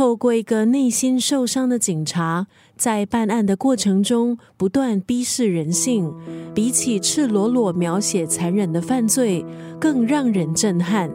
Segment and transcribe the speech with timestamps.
[0.00, 6.10] 透过一个内心受伤的警察，在办案的过程中不断逼视人性，
[6.54, 9.44] 比起赤裸裸描写残忍的犯罪，
[9.78, 11.10] 更让人震撼。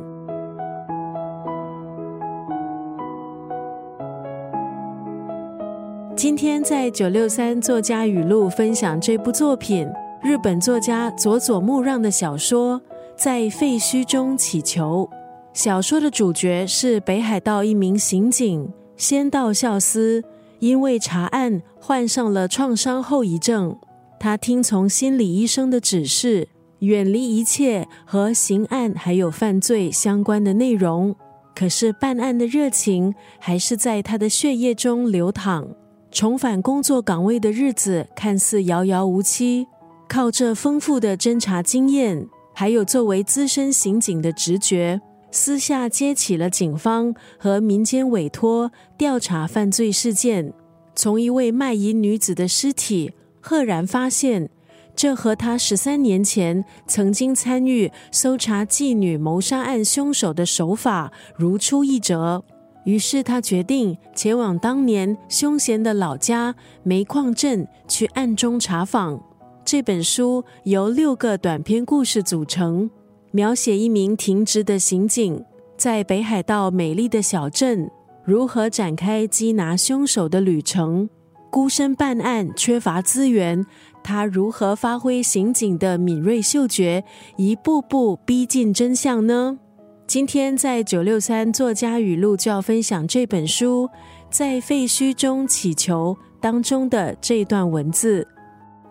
[6.15, 9.87] 今天在九六三作家语录分享这部作品，
[10.21, 12.79] 日本作家佐佐木让的小说
[13.17, 15.09] 《在废墟中乞求》。
[15.55, 20.21] 小说的主角是北海道一名刑警仙道孝司，
[20.59, 23.73] 因为查案患上了创伤后遗症。
[24.19, 26.49] 他听从心理医生的指示，
[26.79, 31.15] 远离一切和刑案还有犯罪相关的内容。
[31.55, 35.65] 可是办案的热情还是在他的血液中流淌。
[36.11, 39.67] 重返工作岗位的日子看似遥遥无期，
[40.09, 44.99] 靠着丰富的侦查经验，还有作为资深刑警的直觉。
[45.35, 50.53] 私下接起了警方和民间委托调查犯罪事件，
[50.95, 53.11] 从一位卖淫女子的尸体，
[53.41, 54.49] 赫然发现
[54.95, 62.41] 这和他十三年前曾经参与搜查妓女谋杀案凶手的手法如出一辙。
[62.85, 69.21] 于是他决定前往当年凶嫌的老家煤矿镇去暗中查访。
[69.65, 72.89] 这本书由六个短篇故事组成。
[73.35, 75.43] 描写一名停职的刑警
[75.75, 77.91] 在北海道美丽的小镇
[78.23, 81.09] 如何展开缉拿凶手的旅程。
[81.51, 83.65] 孤身办案，缺乏资源，
[84.01, 87.03] 他如何发挥刑警的敏锐嗅觉，
[87.35, 89.59] 一步步逼近真相呢？
[90.07, 93.85] 今天在九六三作家语录就要分享这本书
[94.29, 98.25] 《在废墟中祈求》当中的这段文字：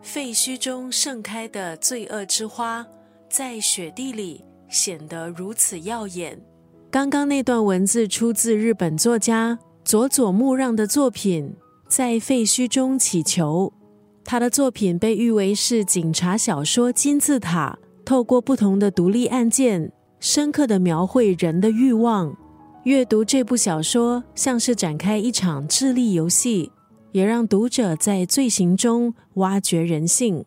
[0.03, 2.86] 废墟中盛开的罪恶之花。
[3.36, 6.40] 在雪地里显得如此耀眼。
[6.88, 11.52] 刚刚那段文字出自日本作家佐佐木让的作品
[11.88, 13.72] 《在废墟中祈求》。
[14.24, 19.90] 他的作品被誉为是警察小说金字塔，透过不同的独立案件，
[20.20, 22.36] 深刻的描绘人的欲望。
[22.84, 26.70] 阅读这部小说，像是展开一场智力游戏，
[27.11, 30.44] 也让读者在罪行中挖掘人性。